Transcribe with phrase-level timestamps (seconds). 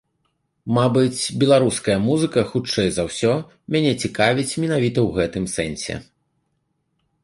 [0.77, 3.33] Мабыць, беларуская музыка, хутчэй за ўсё,
[3.77, 6.05] мяне цікавіць менавіта ў гэтым сэнсе.